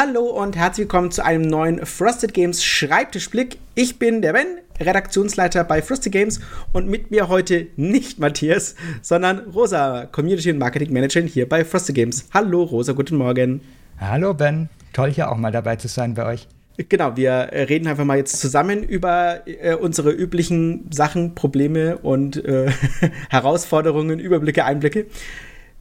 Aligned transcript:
Hallo 0.00 0.26
und 0.26 0.54
herzlich 0.54 0.84
willkommen 0.84 1.10
zu 1.10 1.24
einem 1.24 1.42
neuen 1.42 1.84
Frosted 1.84 2.32
Games 2.32 2.62
Schreibtischblick. 2.62 3.58
Ich 3.74 3.98
bin 3.98 4.22
der 4.22 4.32
Ben, 4.32 4.46
Redaktionsleiter 4.78 5.64
bei 5.64 5.82
Frosted 5.82 6.12
Games 6.12 6.38
und 6.72 6.86
mit 6.86 7.10
mir 7.10 7.26
heute 7.26 7.66
nicht 7.74 8.20
Matthias, 8.20 8.76
sondern 9.02 9.40
Rosa, 9.40 10.06
Community 10.06 10.52
und 10.52 10.58
Marketing 10.58 10.92
Managerin 10.92 11.26
hier 11.26 11.48
bei 11.48 11.64
Frosted 11.64 11.96
Games. 11.96 12.28
Hallo 12.32 12.62
Rosa, 12.62 12.92
guten 12.92 13.16
Morgen. 13.16 13.60
Hallo 13.98 14.34
Ben, 14.34 14.68
toll 14.92 15.10
hier 15.10 15.32
auch 15.32 15.36
mal 15.36 15.50
dabei 15.50 15.74
zu 15.74 15.88
sein 15.88 16.14
bei 16.14 16.26
euch. 16.26 16.46
Genau, 16.76 17.16
wir 17.16 17.50
reden 17.52 17.88
einfach 17.88 18.04
mal 18.04 18.18
jetzt 18.18 18.38
zusammen 18.38 18.84
über 18.84 19.48
äh, 19.48 19.74
unsere 19.74 20.12
üblichen 20.12 20.92
Sachen, 20.92 21.34
Probleme 21.34 21.98
und 21.98 22.36
äh, 22.44 22.70
Herausforderungen, 23.30 24.20
Überblicke, 24.20 24.64
Einblicke. 24.64 25.06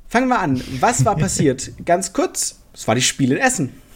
Fangen 0.07 0.29
wir 0.29 0.39
an. 0.39 0.59
Was 0.79 1.05
war 1.05 1.15
passiert? 1.15 1.71
Ganz 1.85 2.13
kurz, 2.13 2.61
es 2.73 2.87
war 2.87 2.95
die 2.95 3.03
Spiele 3.03 3.35
in 3.35 3.41
Essen. 3.41 3.86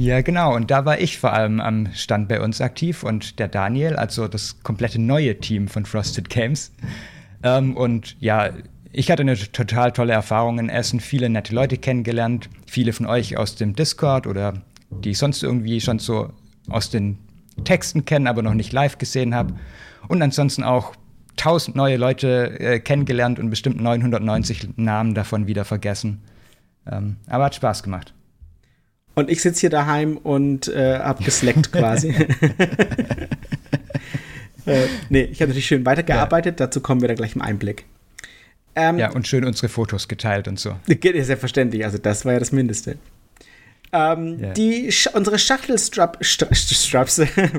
Ja, 0.00 0.22
genau. 0.22 0.56
Und 0.56 0.70
da 0.70 0.86
war 0.86 0.98
ich 0.98 1.18
vor 1.18 1.34
allem 1.34 1.60
am 1.60 1.92
Stand 1.92 2.26
bei 2.26 2.40
uns 2.40 2.62
aktiv 2.62 3.02
und 3.02 3.38
der 3.38 3.48
Daniel, 3.48 3.96
also 3.96 4.28
das 4.28 4.62
komplette 4.62 4.98
neue 4.98 5.38
Team 5.38 5.68
von 5.68 5.84
Frosted 5.84 6.30
Games. 6.30 6.72
Ähm, 7.42 7.76
und 7.76 8.16
ja, 8.18 8.48
ich 8.92 9.10
hatte 9.10 9.20
eine 9.20 9.36
total 9.36 9.92
tolle 9.92 10.14
Erfahrung 10.14 10.58
in 10.58 10.70
Essen, 10.70 11.00
viele 11.00 11.28
nette 11.28 11.54
Leute 11.54 11.76
kennengelernt, 11.76 12.48
viele 12.66 12.94
von 12.94 13.04
euch 13.04 13.36
aus 13.36 13.56
dem 13.56 13.74
Discord 13.74 14.26
oder 14.26 14.54
die 14.88 15.12
sonst 15.12 15.42
irgendwie 15.42 15.82
schon 15.82 15.98
so 15.98 16.32
aus 16.70 16.88
den 16.88 17.18
Texten 17.64 18.06
kennen, 18.06 18.26
aber 18.26 18.40
noch 18.40 18.54
nicht 18.54 18.72
live 18.72 18.96
gesehen 18.96 19.34
habe. 19.34 19.52
Und 20.08 20.22
ansonsten 20.22 20.64
auch 20.64 20.94
tausend 21.36 21.76
neue 21.76 21.98
Leute 21.98 22.58
äh, 22.58 22.80
kennengelernt 22.80 23.38
und 23.38 23.50
bestimmt 23.50 23.78
990 23.78 24.78
Namen 24.78 25.14
davon 25.14 25.46
wieder 25.46 25.66
vergessen. 25.66 26.22
Ähm, 26.90 27.16
aber 27.26 27.44
hat 27.44 27.54
Spaß 27.54 27.82
gemacht. 27.82 28.14
Und 29.14 29.30
ich 29.30 29.42
sitze 29.42 29.60
hier 29.60 29.70
daheim 29.70 30.16
und 30.16 30.68
äh, 30.68 30.98
habe 30.98 31.24
geslackt 31.24 31.72
quasi. 31.72 32.10
äh, 34.66 34.86
nee, 35.08 35.22
ich 35.22 35.40
habe 35.40 35.48
natürlich 35.48 35.66
schön 35.66 35.84
weitergearbeitet. 35.84 36.60
Ja. 36.60 36.66
Dazu 36.66 36.80
kommen 36.80 37.00
wir 37.00 37.08
dann 37.08 37.16
gleich 37.16 37.34
im 37.34 37.42
Einblick. 37.42 37.84
Ähm, 38.74 38.98
ja, 38.98 39.10
und 39.10 39.26
schön 39.26 39.44
unsere 39.44 39.68
Fotos 39.68 40.08
geteilt 40.08 40.48
und 40.48 40.58
so. 40.58 40.76
Ja, 40.86 41.24
selbstverständlich. 41.24 41.84
Also, 41.84 41.98
das 41.98 42.24
war 42.24 42.34
ja 42.34 42.38
das 42.38 42.52
Mindeste. 42.52 42.96
Ähm, 43.92 44.38
yeah. 44.38 44.52
die, 44.52 44.94
unsere 45.14 45.36
Schachtelstraps, 45.36 46.20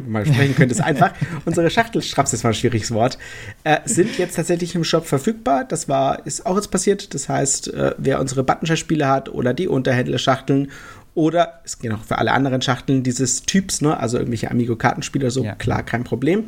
mal 0.08 0.26
sprechen 0.26 0.56
könnte 0.56 0.74
es 0.74 0.80
einfach, 0.80 1.12
unsere 1.44 1.70
Schachtelstraps, 1.70 2.32
das 2.32 2.46
war 2.46 2.52
ein 2.52 2.54
schwieriges 2.54 2.92
Wort, 2.92 3.18
äh, 3.66 3.80
sind 3.84 4.18
jetzt 4.18 4.38
tatsächlich 4.38 4.74
im 4.74 4.86
Shop 4.86 5.06
verfügbar. 5.06 5.66
Das 5.66 5.90
war, 5.90 6.26
ist 6.26 6.46
auch 6.46 6.56
jetzt 6.56 6.72
passiert. 6.72 7.14
Das 7.14 7.28
heißt, 7.28 7.74
äh, 7.74 7.96
wer 7.98 8.22
unsere 8.22 8.44
Buttonshare-Spiele 8.44 9.10
hat 9.10 9.28
oder 9.28 9.54
die 9.54 9.68
Unterhändler-Schachteln 9.68 10.72
oder 11.14 11.62
es 11.64 11.80
geht 11.80 11.92
auch 11.92 12.04
für 12.04 12.17
alle 12.17 12.31
anderen 12.31 12.62
Schachteln 12.62 13.04
dieses 13.04 13.44
Typs, 13.44 13.81
ne, 13.81 13.98
also 13.98 14.17
irgendwelche 14.17 14.50
Amigo-Kartenspiele 14.50 15.30
so, 15.31 15.44
ja. 15.44 15.56
klar, 15.56 15.84
kein 15.84 16.04
Problem. 16.04 16.45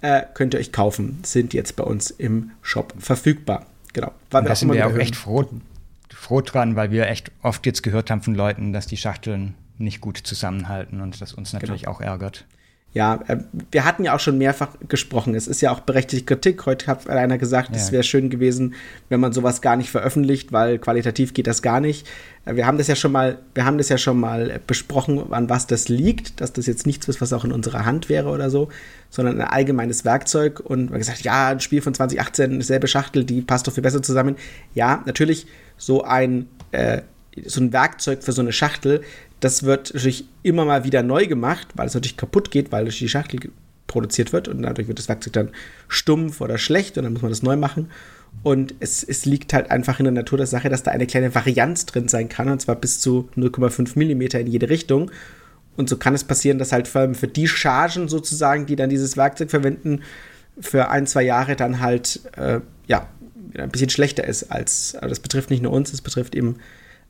Äh, 0.00 0.22
könnt 0.34 0.54
ihr 0.54 0.60
euch 0.60 0.72
kaufen, 0.72 1.20
sind 1.22 1.54
jetzt 1.54 1.76
bei 1.76 1.84
uns 1.84 2.10
im 2.10 2.50
Shop 2.60 2.94
verfügbar. 2.98 3.66
Genau. 3.94 4.12
War 4.30 4.42
da 4.42 4.54
sind 4.54 4.72
wir 4.72 4.86
auch 4.86 4.96
echt 4.96 5.16
froh, 5.16 5.48
froh 6.12 6.40
dran, 6.42 6.76
weil 6.76 6.90
wir 6.90 7.08
echt 7.08 7.30
oft 7.42 7.64
jetzt 7.64 7.82
gehört 7.82 8.10
haben 8.10 8.20
von 8.20 8.34
Leuten, 8.34 8.72
dass 8.72 8.86
die 8.86 8.96
Schachteln 8.96 9.54
nicht 9.78 10.00
gut 10.00 10.18
zusammenhalten 10.18 11.00
und 11.00 11.20
das 11.20 11.32
uns 11.32 11.52
natürlich 11.52 11.82
genau. 11.82 11.92
auch 11.92 12.00
ärgert. 12.00 12.44
Ja, 12.94 13.18
äh, 13.26 13.38
wir 13.72 13.84
hatten 13.84 14.04
ja 14.04 14.14
auch 14.14 14.20
schon 14.20 14.38
mehrfach 14.38 14.68
gesprochen. 14.88 15.34
Es 15.34 15.48
ist 15.48 15.60
ja 15.60 15.72
auch 15.72 15.80
berechtigte 15.80 16.24
Kritik. 16.24 16.64
Heute 16.64 16.86
hat 16.86 17.08
einer 17.08 17.38
gesagt, 17.38 17.70
ja. 17.70 17.76
es 17.76 17.90
wäre 17.90 18.04
schön 18.04 18.30
gewesen, 18.30 18.74
wenn 19.08 19.18
man 19.18 19.32
sowas 19.32 19.60
gar 19.60 19.74
nicht 19.76 19.90
veröffentlicht, 19.90 20.52
weil 20.52 20.78
qualitativ 20.78 21.34
geht 21.34 21.48
das 21.48 21.60
gar 21.60 21.80
nicht. 21.80 22.06
Äh, 22.44 22.54
wir 22.54 22.66
haben 22.66 22.78
das 22.78 22.86
ja 22.86 22.94
schon 22.94 23.10
mal, 23.10 23.38
wir 23.52 23.64
haben 23.64 23.78
das 23.78 23.88
ja 23.88 23.98
schon 23.98 24.20
mal 24.20 24.60
besprochen, 24.64 25.32
an 25.32 25.50
was 25.50 25.66
das 25.66 25.88
liegt, 25.88 26.40
dass 26.40 26.52
das 26.52 26.66
jetzt 26.66 26.86
nichts 26.86 27.08
ist, 27.08 27.20
was 27.20 27.32
auch 27.32 27.44
in 27.44 27.50
unserer 27.50 27.84
Hand 27.84 28.08
wäre 28.08 28.28
oder 28.30 28.48
so, 28.48 28.68
sondern 29.10 29.40
ein 29.40 29.48
allgemeines 29.48 30.04
Werkzeug. 30.04 30.60
Und 30.60 30.90
man 30.90 31.00
gesagt, 31.00 31.22
ja, 31.22 31.48
ein 31.48 31.58
Spiel 31.58 31.82
von 31.82 31.94
2018, 31.94 32.60
selbe 32.60 32.86
Schachtel, 32.86 33.24
die 33.24 33.42
passt 33.42 33.66
doch 33.66 33.72
viel 33.72 33.82
besser 33.82 34.04
zusammen. 34.04 34.36
Ja, 34.72 35.02
natürlich 35.04 35.48
so 35.76 36.04
ein 36.04 36.46
äh, 36.70 37.02
so 37.46 37.60
ein 37.60 37.72
Werkzeug 37.72 38.22
für 38.22 38.32
so 38.32 38.42
eine 38.42 38.52
Schachtel 38.52 39.02
das 39.44 39.62
wird 39.62 39.92
natürlich 39.92 40.26
immer 40.42 40.64
mal 40.64 40.84
wieder 40.84 41.02
neu 41.02 41.26
gemacht, 41.26 41.68
weil 41.74 41.86
es 41.86 41.94
natürlich 41.94 42.16
kaputt 42.16 42.50
geht, 42.50 42.72
weil 42.72 42.84
durch 42.84 42.98
die 42.98 43.10
Schachtel 43.10 43.50
produziert 43.86 44.32
wird 44.32 44.48
und 44.48 44.62
dadurch 44.62 44.88
wird 44.88 44.98
das 44.98 45.08
Werkzeug 45.10 45.34
dann 45.34 45.50
stumpf 45.86 46.40
oder 46.40 46.56
schlecht 46.56 46.96
und 46.96 47.04
dann 47.04 47.12
muss 47.12 47.20
man 47.20 47.30
das 47.30 47.42
neu 47.42 47.56
machen. 47.56 47.90
Und 48.42 48.74
es, 48.80 49.04
es 49.04 49.26
liegt 49.26 49.52
halt 49.52 49.70
einfach 49.70 50.00
in 50.00 50.04
der 50.04 50.12
Natur 50.12 50.38
der 50.38 50.46
Sache, 50.46 50.70
dass 50.70 50.82
da 50.82 50.92
eine 50.92 51.06
kleine 51.06 51.34
Varianz 51.34 51.84
drin 51.84 52.08
sein 52.08 52.30
kann, 52.30 52.48
und 52.48 52.60
zwar 52.62 52.74
bis 52.76 53.00
zu 53.00 53.28
0,5 53.36 53.96
mm 53.96 54.40
in 54.40 54.46
jede 54.46 54.70
Richtung. 54.70 55.10
Und 55.76 55.90
so 55.90 55.98
kann 55.98 56.14
es 56.14 56.24
passieren, 56.24 56.58
dass 56.58 56.72
halt 56.72 56.88
vor 56.88 57.02
allem 57.02 57.14
für 57.14 57.28
die 57.28 57.46
Chargen 57.46 58.08
sozusagen, 58.08 58.64
die 58.64 58.76
dann 58.76 58.88
dieses 58.88 59.18
Werkzeug 59.18 59.50
verwenden, 59.50 60.00
für 60.58 60.88
ein, 60.88 61.06
zwei 61.06 61.22
Jahre 61.22 61.54
dann 61.54 61.80
halt, 61.80 62.20
äh, 62.36 62.60
ja, 62.86 63.08
ein 63.58 63.70
bisschen 63.70 63.90
schlechter 63.90 64.24
ist 64.24 64.50
als, 64.50 64.94
aber 64.96 65.08
das 65.08 65.20
betrifft 65.20 65.50
nicht 65.50 65.62
nur 65.62 65.72
uns, 65.72 65.92
es 65.92 66.00
betrifft 66.00 66.34
eben 66.34 66.56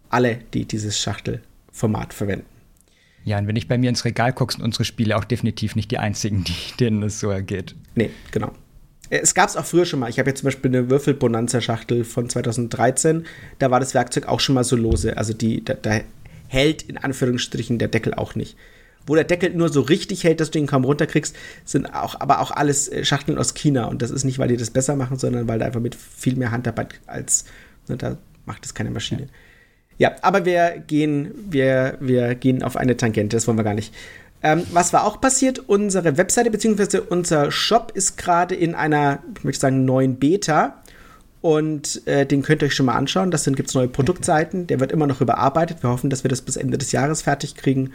alle, 0.08 0.38
die 0.52 0.66
dieses 0.66 0.98
Schachtel 0.98 1.40
Format 1.74 2.14
verwenden. 2.14 2.46
Ja, 3.24 3.38
und 3.38 3.48
wenn 3.48 3.56
ich 3.56 3.68
bei 3.68 3.78
mir 3.78 3.88
ins 3.88 4.04
Regal 4.04 4.32
gucke, 4.32 4.52
sind 4.52 4.62
unsere 4.62 4.84
Spiele 4.84 5.16
auch 5.16 5.24
definitiv 5.24 5.74
nicht 5.76 5.90
die 5.90 5.98
einzigen, 5.98 6.44
die, 6.44 6.54
denen 6.78 7.02
es 7.02 7.20
so 7.20 7.30
ergeht. 7.30 7.74
Nee, 7.94 8.10
genau. 8.30 8.52
Äh, 9.10 9.18
es 9.18 9.34
gab 9.34 9.48
es 9.48 9.56
auch 9.56 9.64
früher 9.64 9.84
schon 9.84 10.00
mal. 10.00 10.08
Ich 10.08 10.18
habe 10.18 10.30
jetzt 10.30 10.40
zum 10.40 10.46
Beispiel 10.46 10.70
eine 10.70 10.88
Würfel-Bonanza-Schachtel 10.88 12.04
von 12.04 12.28
2013. 12.28 13.26
Da 13.58 13.70
war 13.70 13.80
das 13.80 13.94
Werkzeug 13.94 14.28
auch 14.28 14.40
schon 14.40 14.54
mal 14.54 14.64
so 14.64 14.76
lose. 14.76 15.16
Also 15.16 15.32
die, 15.32 15.64
da, 15.64 15.74
da, 15.74 16.00
hält 16.48 16.82
in 16.82 16.98
Anführungsstrichen 16.98 17.78
der 17.78 17.88
Deckel 17.88 18.14
auch 18.14 18.34
nicht. 18.34 18.56
Wo 19.06 19.14
der 19.14 19.24
Deckel 19.24 19.50
nur 19.50 19.70
so 19.70 19.80
richtig 19.80 20.22
hält, 20.22 20.40
dass 20.40 20.50
du 20.50 20.58
ihn 20.58 20.66
kaum 20.66 20.84
runterkriegst, 20.84 21.34
sind 21.64 21.86
auch, 21.86 22.20
aber 22.20 22.40
auch 22.40 22.50
alles 22.50 22.88
äh, 22.88 23.04
Schachteln 23.04 23.38
aus 23.38 23.54
China. 23.54 23.86
Und 23.86 24.02
das 24.02 24.10
ist 24.10 24.24
nicht, 24.24 24.38
weil 24.38 24.48
die 24.48 24.56
das 24.56 24.70
besser 24.70 24.96
machen, 24.96 25.18
sondern 25.18 25.48
weil 25.48 25.58
da 25.58 25.66
einfach 25.66 25.80
mit 25.80 25.94
viel 25.94 26.36
mehr 26.36 26.50
Handarbeit 26.50 27.00
als, 27.06 27.46
ne, 27.88 27.96
da 27.96 28.18
macht 28.46 28.64
es 28.64 28.74
keine 28.74 28.90
Maschine. 28.90 29.22
Ja. 29.22 29.28
Ja, 29.98 30.12
aber 30.22 30.44
wir 30.44 30.82
gehen, 30.86 31.32
wir, 31.48 31.96
wir 32.00 32.34
gehen 32.34 32.62
auf 32.62 32.76
eine 32.76 32.96
Tangente, 32.96 33.36
das 33.36 33.46
wollen 33.46 33.58
wir 33.58 33.64
gar 33.64 33.74
nicht. 33.74 33.94
Ähm, 34.42 34.62
was 34.72 34.92
war 34.92 35.04
auch 35.04 35.20
passiert? 35.20 35.58
Unsere 35.58 36.18
Webseite 36.18 36.50
bzw. 36.50 36.98
unser 37.08 37.50
Shop 37.50 37.92
ist 37.94 38.18
gerade 38.18 38.54
in 38.54 38.74
einer, 38.74 39.20
ich 39.38 39.44
möchte 39.44 39.60
sagen, 39.60 39.84
neuen 39.84 40.16
Beta. 40.16 40.82
Und 41.40 42.06
äh, 42.06 42.26
den 42.26 42.42
könnt 42.42 42.62
ihr 42.62 42.66
euch 42.66 42.74
schon 42.74 42.86
mal 42.86 42.94
anschauen. 42.94 43.30
Das 43.30 43.44
sind 43.44 43.56
gibt's 43.56 43.74
neue 43.74 43.88
Produktseiten. 43.88 44.66
Der 44.66 44.80
wird 44.80 44.92
immer 44.92 45.06
noch 45.06 45.20
überarbeitet. 45.20 45.82
Wir 45.82 45.90
hoffen, 45.90 46.10
dass 46.10 46.24
wir 46.24 46.28
das 46.28 46.42
bis 46.42 46.56
Ende 46.56 46.76
des 46.76 46.92
Jahres 46.92 47.22
fertig 47.22 47.54
kriegen. 47.54 47.92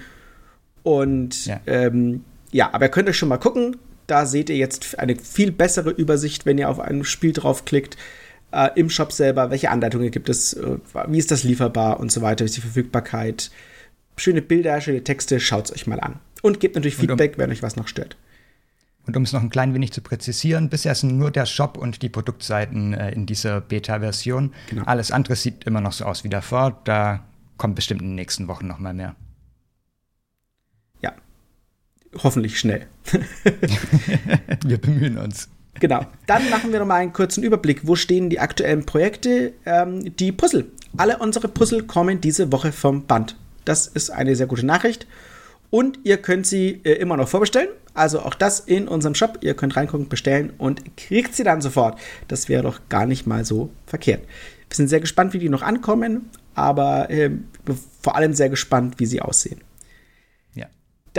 Und 0.83 1.45
ja, 1.45 1.59
ähm, 1.67 2.23
ja 2.51 2.73
aber 2.73 2.85
ihr 2.85 2.91
könnt 2.91 3.09
euch 3.09 3.17
schon 3.17 3.29
mal 3.29 3.37
gucken. 3.37 3.77
Da 4.07 4.25
seht 4.25 4.49
ihr 4.49 4.57
jetzt 4.57 4.97
eine 4.97 5.15
viel 5.15 5.51
bessere 5.51 5.91
Übersicht, 5.91 6.47
wenn 6.47 6.57
ihr 6.57 6.69
auf 6.69 6.79
ein 6.79 7.03
Spiel 7.03 7.33
draufklickt 7.33 7.95
äh, 8.51 8.69
im 8.75 8.89
Shop 8.89 9.11
selber, 9.11 9.51
welche 9.51 9.69
Anleitungen 9.69 10.11
gibt 10.11 10.29
es, 10.29 10.53
äh, 10.53 10.77
wie 11.07 11.17
ist 11.17 11.31
das 11.31 11.43
lieferbar 11.43 11.99
und 11.99 12.11
so 12.11 12.21
weiter, 12.21 12.43
wie 12.43 12.47
ist 12.47 12.57
die 12.57 12.61
Verfügbarkeit. 12.61 13.51
Schöne 14.17 14.41
Bilder, 14.41 14.81
schöne 14.81 15.03
Texte, 15.03 15.39
schaut 15.39 15.65
es 15.65 15.73
euch 15.73 15.87
mal 15.87 15.99
an. 15.99 16.19
Und 16.41 16.59
gebt 16.59 16.75
natürlich 16.75 16.95
Feedback, 16.95 17.33
um, 17.33 17.39
wenn 17.39 17.51
euch 17.51 17.63
was 17.63 17.75
noch 17.75 17.87
stört. 17.87 18.17
Und 19.05 19.15
um 19.17 19.23
es 19.23 19.33
noch 19.33 19.41
ein 19.41 19.49
klein 19.49 19.73
wenig 19.73 19.91
zu 19.91 20.01
präzisieren, 20.01 20.69
bisher 20.69 20.93
sind 20.93 21.17
nur 21.17 21.31
der 21.31 21.45
Shop 21.45 21.77
und 21.77 22.01
die 22.01 22.09
Produktseiten 22.09 22.93
äh, 22.93 23.11
in 23.11 23.25
dieser 23.25 23.61
Beta-Version. 23.61 24.53
Genau. 24.69 24.83
Alles 24.83 25.11
andere 25.11 25.35
sieht 25.35 25.63
immer 25.63 25.81
noch 25.81 25.93
so 25.93 26.05
aus 26.05 26.23
wie 26.23 26.29
davor. 26.29 26.79
Da 26.83 27.25
kommt 27.57 27.75
bestimmt 27.75 28.01
in 28.01 28.09
den 28.09 28.15
nächsten 28.15 28.47
Wochen 28.47 28.67
noch 28.67 28.79
mal 28.79 28.93
mehr. 28.93 29.15
Ja, 31.01 31.13
hoffentlich 32.23 32.59
schnell. 32.59 32.87
Wir 34.63 34.77
bemühen 34.77 35.17
uns. 35.17 35.49
Genau. 35.75 36.05
Dann 36.27 36.49
machen 36.49 36.71
wir 36.71 36.79
noch 36.79 36.85
mal 36.85 36.95
einen 36.95 37.13
kurzen 37.13 37.43
Überblick. 37.43 37.87
Wo 37.87 37.95
stehen 37.95 38.29
die 38.29 38.39
aktuellen 38.39 38.85
Projekte? 38.85 39.53
Ähm, 39.65 40.15
die 40.17 40.31
Puzzle. 40.31 40.65
Alle 40.97 41.17
unsere 41.17 41.47
Puzzle 41.47 41.83
kommen 41.83 42.21
diese 42.21 42.51
Woche 42.51 42.71
vom 42.71 43.05
Band. 43.05 43.35
Das 43.65 43.87
ist 43.87 44.09
eine 44.09 44.35
sehr 44.35 44.47
gute 44.47 44.65
Nachricht. 44.65 45.07
Und 45.69 45.99
ihr 46.03 46.17
könnt 46.17 46.47
sie 46.47 46.81
äh, 46.83 46.93
immer 46.93 47.15
noch 47.15 47.29
vorbestellen. 47.29 47.69
Also 47.93 48.21
auch 48.21 48.33
das 48.33 48.59
in 48.59 48.87
unserem 48.87 49.15
Shop. 49.15 49.37
Ihr 49.41 49.53
könnt 49.53 49.75
reingucken, 49.75 50.09
bestellen 50.09 50.53
und 50.57 50.97
kriegt 50.97 51.35
sie 51.35 51.43
dann 51.43 51.61
sofort. 51.61 51.99
Das 52.27 52.49
wäre 52.49 52.63
doch 52.63 52.81
gar 52.89 53.05
nicht 53.05 53.27
mal 53.27 53.45
so 53.45 53.69
verkehrt. 53.85 54.21
Wir 54.69 54.75
sind 54.75 54.87
sehr 54.87 54.99
gespannt, 54.99 55.33
wie 55.33 55.39
die 55.39 55.49
noch 55.49 55.61
ankommen, 55.61 56.29
aber 56.55 57.09
äh, 57.09 57.31
vor 58.01 58.15
allem 58.15 58.33
sehr 58.33 58.49
gespannt, 58.49 58.95
wie 58.97 59.05
sie 59.05 59.21
aussehen. 59.21 59.61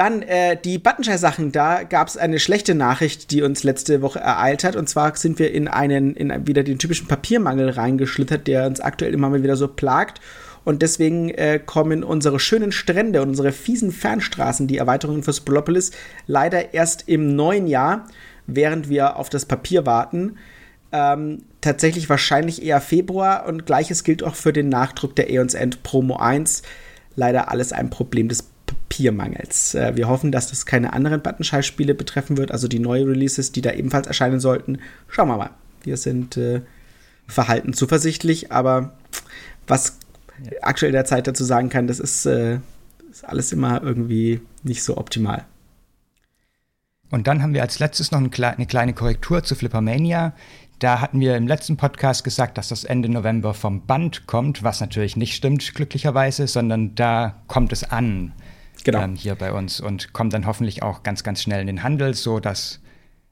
Dann 0.00 0.22
äh, 0.22 0.56
die 0.56 0.78
Buttonshare-Sachen, 0.78 1.52
da 1.52 1.82
gab 1.82 2.08
es 2.08 2.16
eine 2.16 2.38
schlechte 2.38 2.74
Nachricht, 2.74 3.30
die 3.32 3.42
uns 3.42 3.64
letzte 3.64 4.00
Woche 4.00 4.18
ereilt 4.18 4.64
hat. 4.64 4.74
Und 4.74 4.88
zwar 4.88 5.14
sind 5.14 5.38
wir 5.38 5.52
in 5.52 5.68
einen, 5.68 6.16
in 6.16 6.46
wieder 6.46 6.62
den 6.62 6.78
typischen 6.78 7.06
Papiermangel 7.06 7.68
reingeschlittert, 7.68 8.46
der 8.46 8.66
uns 8.66 8.80
aktuell 8.80 9.12
immer 9.12 9.28
mal 9.28 9.42
wieder 9.42 9.56
so 9.56 9.68
plagt. 9.68 10.22
Und 10.64 10.80
deswegen 10.80 11.28
äh, 11.28 11.60
kommen 11.62 12.02
unsere 12.02 12.40
schönen 12.40 12.72
Strände 12.72 13.20
und 13.20 13.28
unsere 13.28 13.52
fiesen 13.52 13.92
Fernstraßen, 13.92 14.66
die 14.66 14.78
Erweiterungen 14.78 15.22
für 15.22 15.34
Spolopolis, 15.34 15.90
leider 16.26 16.72
erst 16.72 17.06
im 17.06 17.36
neuen 17.36 17.66
Jahr, 17.66 18.06
während 18.46 18.88
wir 18.88 19.16
auf 19.16 19.28
das 19.28 19.44
Papier 19.44 19.84
warten. 19.84 20.38
Ähm, 20.92 21.42
tatsächlich 21.60 22.08
wahrscheinlich 22.08 22.62
eher 22.64 22.80
Februar 22.80 23.44
und 23.46 23.66
gleiches 23.66 24.02
gilt 24.02 24.22
auch 24.22 24.34
für 24.34 24.54
den 24.54 24.70
Nachdruck 24.70 25.14
der 25.14 25.28
Aeons 25.28 25.52
End 25.52 25.82
Promo 25.82 26.16
1 26.16 26.62
leider 27.16 27.50
alles 27.50 27.72
ein 27.72 27.90
Problem 27.90 28.28
des 28.28 28.44
Papiermangels. 28.90 29.74
Äh, 29.74 29.96
wir 29.96 30.08
hoffen, 30.08 30.32
dass 30.32 30.50
das 30.50 30.66
keine 30.66 30.92
anderen 30.92 31.22
Buttonschall-Spiele 31.22 31.94
betreffen 31.94 32.36
wird, 32.36 32.50
also 32.50 32.68
die 32.68 32.80
neuen 32.80 33.08
Releases, 33.08 33.52
die 33.52 33.62
da 33.62 33.72
ebenfalls 33.72 34.06
erscheinen 34.06 34.40
sollten. 34.40 34.78
Schauen 35.08 35.28
wir 35.28 35.38
mal. 35.38 35.50
Wir 35.82 35.96
sind 35.96 36.36
äh, 36.36 36.60
verhalten 37.26 37.72
zuversichtlich, 37.72 38.52
aber 38.52 38.92
was 39.66 39.98
ja. 40.44 40.50
aktuell 40.62 40.92
derzeit 40.92 41.26
dazu 41.26 41.44
sagen 41.44 41.70
kann, 41.70 41.86
das 41.86 42.00
ist, 42.00 42.26
äh, 42.26 42.58
ist 43.10 43.24
alles 43.24 43.52
immer 43.52 43.82
irgendwie 43.82 44.40
nicht 44.62 44.82
so 44.82 44.98
optimal. 44.98 45.46
Und 47.10 47.26
dann 47.26 47.42
haben 47.42 47.54
wir 47.54 47.62
als 47.62 47.78
letztes 47.78 48.10
noch 48.10 48.18
eine 48.18 48.66
kleine 48.66 48.92
Korrektur 48.92 49.42
zu 49.42 49.54
Flippermania. 49.54 50.34
Da 50.78 51.00
hatten 51.00 51.20
wir 51.20 51.36
im 51.36 51.46
letzten 51.46 51.76
Podcast 51.76 52.24
gesagt, 52.24 52.56
dass 52.56 52.68
das 52.68 52.84
Ende 52.84 53.08
November 53.08 53.52
vom 53.52 53.86
Band 53.86 54.26
kommt, 54.26 54.62
was 54.62 54.80
natürlich 54.80 55.16
nicht 55.16 55.34
stimmt, 55.34 55.74
glücklicherweise, 55.74 56.46
sondern 56.46 56.94
da 56.94 57.36
kommt 57.48 57.72
es 57.72 57.84
an. 57.84 58.32
Genau. 58.84 59.02
Ähm, 59.02 59.14
hier 59.14 59.34
bei 59.34 59.52
uns 59.52 59.80
und 59.80 60.12
kommt 60.12 60.32
dann 60.32 60.46
hoffentlich 60.46 60.82
auch 60.82 61.02
ganz, 61.02 61.22
ganz 61.22 61.42
schnell 61.42 61.60
in 61.60 61.66
den 61.66 61.82
Handel, 61.82 62.14
so 62.14 62.40
dass 62.40 62.80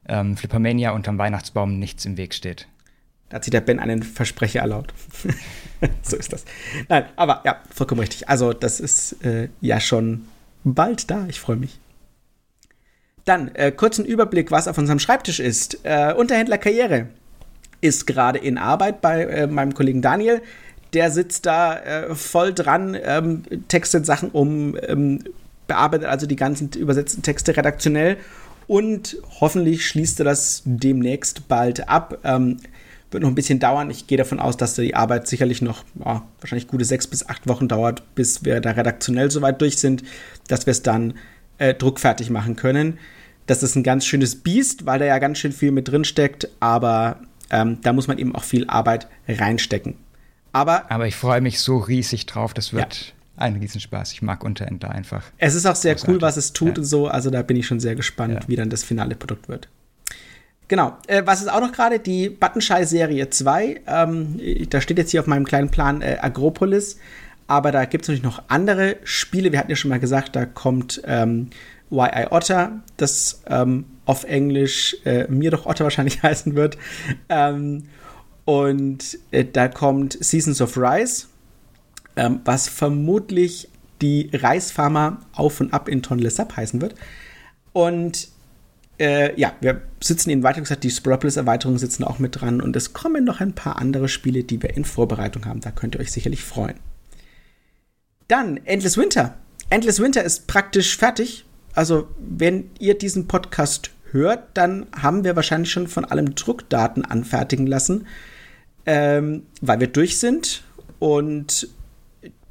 ähm, 0.08 0.36
Flippermania 0.36 0.90
unterm 0.90 1.18
Weihnachtsbaum 1.18 1.78
nichts 1.78 2.04
im 2.04 2.16
Weg 2.16 2.34
steht. 2.34 2.66
Da 3.28 3.36
hat 3.36 3.44
sich 3.44 3.50
der 3.50 3.60
Ben 3.60 3.78
einen 3.78 4.02
Versprecher 4.02 4.60
erlaubt. 4.60 4.94
so 6.02 6.16
ist 6.16 6.32
das. 6.32 6.44
Nein, 6.88 7.04
aber 7.16 7.42
ja, 7.44 7.60
vollkommen 7.70 8.00
richtig. 8.00 8.28
Also, 8.28 8.52
das 8.52 8.80
ist 8.80 9.24
äh, 9.24 9.48
ja 9.60 9.80
schon 9.80 10.26
bald 10.64 11.10
da. 11.10 11.26
Ich 11.28 11.40
freue 11.40 11.56
mich. 11.56 11.78
Dann 13.26 13.54
äh, 13.54 13.70
kurzen 13.70 14.06
Überblick, 14.06 14.50
was 14.50 14.66
auf 14.66 14.78
unserem 14.78 14.98
Schreibtisch 14.98 15.40
ist. 15.40 15.80
Äh, 15.84 16.14
Unterhändler 16.14 16.56
Karriere 16.56 17.08
ist 17.82 18.06
gerade 18.06 18.38
in 18.38 18.56
Arbeit 18.56 19.02
bei 19.02 19.24
äh, 19.24 19.46
meinem 19.46 19.74
Kollegen 19.74 20.00
Daniel. 20.00 20.40
Der 20.94 21.10
sitzt 21.10 21.44
da 21.44 21.78
äh, 21.78 22.14
voll 22.14 22.54
dran, 22.54 22.96
ähm, 23.00 23.42
textet 23.68 24.06
Sachen 24.06 24.30
um, 24.30 24.74
ähm, 24.86 25.22
bearbeitet 25.68 26.08
also 26.08 26.26
die 26.26 26.34
ganzen 26.34 26.70
übersetzten 26.72 27.22
Texte 27.22 27.56
redaktionell 27.56 28.16
und 28.66 29.16
hoffentlich 29.40 29.86
schließt 29.86 30.20
er 30.20 30.24
das 30.24 30.62
demnächst 30.64 31.46
bald 31.46 31.88
ab. 31.88 32.18
Ähm, 32.24 32.56
wird 33.10 33.22
noch 33.22 33.30
ein 33.30 33.36
bisschen 33.36 33.60
dauern. 33.60 33.88
Ich 33.88 34.06
gehe 34.06 34.18
davon 34.18 34.40
aus, 34.40 34.58
dass 34.58 34.74
die 34.74 34.94
Arbeit 34.94 35.28
sicherlich 35.28 35.62
noch 35.62 35.84
oh, 36.00 36.20
wahrscheinlich 36.40 36.68
gute 36.68 36.84
sechs 36.84 37.06
bis 37.06 37.26
acht 37.26 37.48
Wochen 37.48 37.68
dauert, 37.68 38.02
bis 38.16 38.44
wir 38.44 38.60
da 38.60 38.72
redaktionell 38.72 39.30
soweit 39.30 39.60
durch 39.62 39.78
sind, 39.78 40.02
dass 40.48 40.66
wir 40.66 40.72
es 40.72 40.82
dann 40.82 41.14
äh, 41.56 41.72
druckfertig 41.72 42.28
machen 42.28 42.56
können 42.56 42.98
das 43.48 43.62
ist 43.62 43.74
ein 43.74 43.82
ganz 43.82 44.04
schönes 44.04 44.36
Biest, 44.36 44.86
weil 44.86 44.98
da 44.98 45.06
ja 45.06 45.18
ganz 45.18 45.38
schön 45.38 45.52
viel 45.52 45.72
mit 45.72 45.88
drin 45.88 46.04
steckt, 46.04 46.48
aber 46.60 47.20
ähm, 47.50 47.80
da 47.82 47.92
muss 47.92 48.06
man 48.06 48.18
eben 48.18 48.34
auch 48.34 48.44
viel 48.44 48.68
Arbeit 48.68 49.08
reinstecken. 49.26 49.96
Aber, 50.52 50.90
aber 50.90 51.06
ich 51.06 51.16
freue 51.16 51.40
mich 51.40 51.60
so 51.60 51.78
riesig 51.78 52.26
drauf, 52.26 52.52
das 52.52 52.72
wird 52.72 52.94
ja. 52.94 53.12
Ein 53.40 53.56
Riesenspaß. 53.56 54.12
Ich 54.12 54.22
mag 54.22 54.44
Unterender 54.44 54.90
einfach. 54.90 55.24
Es 55.38 55.54
ist 55.54 55.66
auch 55.66 55.74
sehr 55.74 55.94
Großartig. 55.94 56.14
cool, 56.14 56.22
was 56.22 56.36
es 56.36 56.52
tut 56.52 56.76
ja. 56.76 56.78
und 56.78 56.84
so, 56.84 57.08
also 57.08 57.30
da 57.30 57.42
bin 57.42 57.56
ich 57.56 57.66
schon 57.66 57.80
sehr 57.80 57.94
gespannt, 57.94 58.34
ja. 58.34 58.48
wie 58.48 58.56
dann 58.56 58.70
das 58.70 58.84
finale 58.84 59.14
Produkt 59.14 59.48
wird. 59.48 59.68
Genau. 60.68 60.98
Äh, 61.06 61.22
was 61.24 61.40
ist 61.40 61.48
auch 61.48 61.60
noch 61.60 61.72
gerade? 61.72 61.98
Die 61.98 62.28
Buttonschei-Serie 62.28 63.30
2. 63.30 63.80
Ähm, 63.86 64.40
da 64.68 64.80
steht 64.80 64.98
jetzt 64.98 65.10
hier 65.10 65.20
auf 65.20 65.26
meinem 65.26 65.46
kleinen 65.46 65.70
Plan 65.70 66.02
äh, 66.02 66.18
Agropolis. 66.20 66.98
Aber 67.46 67.72
da 67.72 67.86
gibt 67.86 68.04
es 68.04 68.08
natürlich 68.08 68.22
noch 68.22 68.42
andere 68.48 68.96
Spiele. 69.04 69.50
Wir 69.50 69.58
hatten 69.58 69.70
ja 69.70 69.76
schon 69.76 69.88
mal 69.88 69.98
gesagt, 69.98 70.36
da 70.36 70.44
kommt 70.44 71.00
ähm, 71.06 71.48
Y.I. 71.90 72.26
Otter, 72.30 72.82
das 72.98 73.40
ähm, 73.46 73.86
auf 74.04 74.24
Englisch 74.24 74.96
äh, 75.06 75.26
mir 75.28 75.50
doch 75.50 75.64
Otter 75.64 75.84
wahrscheinlich 75.84 76.22
heißen 76.22 76.54
wird. 76.54 76.76
Ähm, 77.30 77.84
und 78.44 79.18
äh, 79.30 79.46
da 79.46 79.68
kommt 79.68 80.22
Seasons 80.22 80.60
of 80.60 80.76
Rice, 80.76 81.28
ähm, 82.18 82.40
was 82.44 82.68
vermutlich 82.68 83.68
die 84.02 84.30
Reisfarmer 84.32 85.20
auf 85.32 85.60
und 85.60 85.72
ab 85.72 85.88
in 85.88 86.02
Tonle 86.02 86.30
Sap 86.30 86.56
heißen 86.56 86.82
wird. 86.82 86.94
Und 87.72 88.28
äh, 88.98 89.38
ja, 89.40 89.54
wir 89.60 89.80
sitzen 90.02 90.30
in 90.30 90.40
Erweiterung, 90.40 90.64
gesagt, 90.64 90.84
die 90.84 90.90
Sporopolis-Erweiterungen 90.90 91.78
sitzen 91.78 92.04
auch 92.04 92.18
mit 92.18 92.40
dran 92.40 92.60
und 92.60 92.76
es 92.76 92.92
kommen 92.92 93.24
noch 93.24 93.40
ein 93.40 93.54
paar 93.54 93.78
andere 93.78 94.08
Spiele, 94.08 94.44
die 94.44 94.62
wir 94.62 94.76
in 94.76 94.84
Vorbereitung 94.84 95.46
haben. 95.46 95.60
Da 95.60 95.70
könnt 95.70 95.94
ihr 95.94 96.00
euch 96.00 96.12
sicherlich 96.12 96.42
freuen. 96.44 96.76
Dann 98.28 98.58
Endless 98.66 98.98
Winter. 98.98 99.36
Endless 99.70 100.00
Winter 100.00 100.22
ist 100.22 100.46
praktisch 100.46 100.96
fertig 100.96 101.46
also 101.78 102.08
wenn 102.18 102.70
ihr 102.80 102.98
diesen 102.98 103.28
Podcast 103.28 103.90
hört, 104.10 104.48
dann 104.54 104.86
haben 105.00 105.22
wir 105.22 105.36
wahrscheinlich 105.36 105.70
schon 105.70 105.86
von 105.86 106.04
allem 106.04 106.34
Druckdaten 106.34 107.04
anfertigen 107.04 107.68
lassen, 107.68 108.08
ähm, 108.84 109.44
weil 109.60 109.78
wir 109.78 109.86
durch 109.86 110.18
sind. 110.18 110.64
Und 110.98 111.68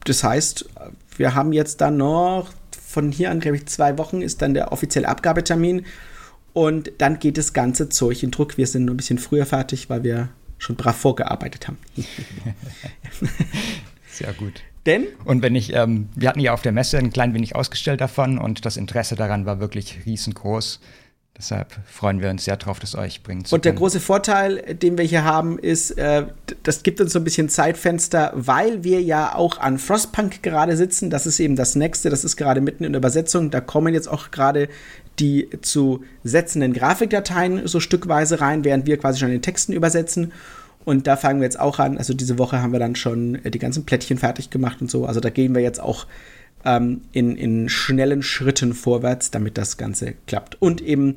das 0.08 0.24
heißt, 0.24 0.70
wir 1.18 1.36
haben 1.36 1.52
jetzt 1.52 1.82
dann 1.82 1.98
noch 1.98 2.50
von 2.72 3.12
hier 3.12 3.32
an, 3.32 3.40
glaube 3.40 3.58
ich, 3.58 3.66
zwei 3.66 3.98
Wochen 3.98 4.22
ist 4.22 4.42
dann 4.42 4.54
der 4.54 4.72
offizielle 4.72 5.08
Abgabetermin. 5.08 5.86
Und 6.54 6.92
dann 6.98 7.20
geht 7.20 7.38
das 7.38 7.54
ganze 7.54 7.90
Zeug 7.90 8.24
in 8.24 8.32
Druck. 8.32 8.58
Wir 8.58 8.66
sind 8.66 8.86
nur 8.86 8.96
ein 8.96 8.98
bisschen 8.98 9.20
früher 9.20 9.46
fertig, 9.46 9.90
weil 9.90 10.04
wir 10.04 10.30
schon 10.58 10.76
brav 10.76 10.96
vorgearbeitet 10.96 11.68
haben. 11.68 11.78
Sehr 14.12 14.34
gut. 14.34 14.64
Denn? 14.86 15.06
Und 15.26 15.42
wenn 15.42 15.54
ich, 15.54 15.74
ähm, 15.74 16.10
wir 16.16 16.30
hatten 16.30 16.40
ja 16.40 16.54
auf 16.54 16.62
der 16.62 16.72
Messe 16.72 16.98
ein 16.98 17.12
klein 17.12 17.34
wenig 17.34 17.56
ausgestellt 17.56 18.02
davon 18.02 18.40
und 18.40 18.66
das 18.66 18.78
Interesse 18.78 19.16
daran 19.16 19.46
war 19.46 19.60
wirklich 19.60 20.00
riesengroß. 20.06 20.80
Deshalb 21.38 21.68
freuen 21.86 22.20
wir 22.20 22.32
uns 22.32 22.46
sehr 22.46 22.58
drauf, 22.58 22.80
das 22.80 22.96
euch 22.96 23.22
bringen 23.22 23.46
zu 23.46 23.54
Und 23.54 23.64
der 23.64 23.74
große 23.74 24.00
Vorteil, 24.00 24.76
den 24.76 24.98
wir 24.98 25.06
hier 25.06 25.24
haben, 25.24 25.60
ist, 25.60 25.92
äh, 25.92 26.26
das 26.64 26.82
gibt 26.82 27.00
uns 27.00 27.14
so 27.14 27.20
ein 27.20 27.24
bisschen 27.24 27.48
Zeitfenster, 27.48 28.32
weil 28.34 28.84
wir 28.84 29.02
ja 29.04 29.36
auch 29.36 29.60
an 29.60 29.78
Frostpunk 29.78 30.42
gerade 30.42 30.76
sitzen. 30.76 31.12
Das 31.12 31.28
ist 31.28 31.40
eben 31.40 31.56
das 31.56 31.76
nächste, 31.76 32.10
das 32.10 32.24
ist 32.24 32.38
gerade 32.38 32.60
mitten 32.60 32.84
in 32.84 32.94
der 32.94 33.00
Übersetzung. 33.00 33.52
Da 33.52 33.62
kommen 33.62 33.94
jetzt 33.94 34.08
auch 34.08 34.32
gerade 34.32 34.68
die 35.20 35.48
zu 35.62 36.04
setzenden 36.24 36.74
Grafikdateien 36.74 37.68
so 37.68 37.80
stückweise 37.80 38.42
rein, 38.42 38.64
während 38.64 38.88
wir 38.88 38.98
quasi 38.98 39.20
schon 39.20 39.30
den 39.30 39.44
Texten 39.44 39.74
übersetzen. 39.74 40.34
Und 40.86 41.06
da 41.06 41.18
fangen 41.18 41.40
wir 41.40 41.46
jetzt 41.46 41.60
auch 41.60 41.78
an. 41.78 42.00
Also 42.00 42.16
diese 42.16 42.40
Woche 42.40 42.62
haben 42.62 42.72
wir 42.72 42.80
dann 42.80 42.96
schon 42.96 43.36
äh, 43.44 43.52
die 43.52 43.60
ganzen 43.60 43.86
Plättchen 43.86 44.18
fertig 44.18 44.50
gemacht 44.50 44.82
und 44.82 44.90
so. 44.90 45.06
Also 45.06 45.20
da 45.20 45.30
gehen 45.30 45.54
wir 45.54 45.62
jetzt 45.62 45.80
auch 45.80 46.08
ähm, 46.66 47.02
in, 47.12 47.36
in 47.36 47.70
schnellen 47.70 48.24
Schritten 48.24 48.74
vorwärts, 48.74 49.32
damit 49.32 49.58
das 49.58 49.78
Ganze 49.78 50.14
klappt. 50.26 50.62
Und 50.62 50.82
eben 50.82 51.16